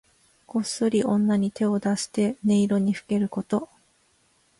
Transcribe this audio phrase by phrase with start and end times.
[0.47, 3.69] こっそり女に手を出して女色にふけること。